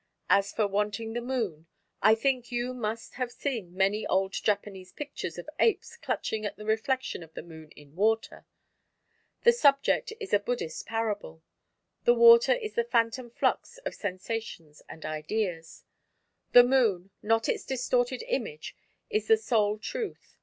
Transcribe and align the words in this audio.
As 0.31 0.51
for 0.51 0.65
wanting 0.65 1.13
the 1.13 1.21
Moon 1.21 1.67
I 2.01 2.15
think 2.15 2.45
that 2.45 2.51
you 2.51 2.73
must 2.73 3.13
have 3.13 3.31
seen 3.31 3.75
many 3.75 4.03
old 4.07 4.31
Japanese 4.33 4.91
pictures 4.91 5.37
of 5.37 5.47
apes 5.59 5.95
clutching 5.95 6.43
at 6.43 6.57
the 6.57 6.65
reflection 6.65 7.21
of 7.21 7.35
the 7.35 7.43
Moon 7.43 7.69
in 7.75 7.95
water. 7.95 8.47
The 9.43 9.51
subject 9.53 10.11
is 10.19 10.33
a 10.33 10.39
Buddhist 10.39 10.87
parable: 10.87 11.43
the 12.03 12.15
water 12.15 12.53
is 12.53 12.73
the 12.73 12.83
phantom 12.83 13.29
flux 13.29 13.77
of 13.85 13.93
sensations 13.93 14.81
and 14.89 15.05
ideas; 15.05 15.83
the 16.51 16.63
Moon 16.63 17.11
not 17.21 17.47
its 17.47 17.63
distorted 17.63 18.23
image 18.23 18.75
is 19.11 19.27
the 19.27 19.37
sole 19.37 19.77
Truth. 19.77 20.35